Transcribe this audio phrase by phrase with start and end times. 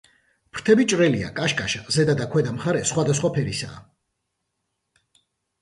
[0.53, 3.71] ფრთები ჭრელია, კაშკაშა, ზედა და ქვედა მხარე სხვადასხვა ფერისა.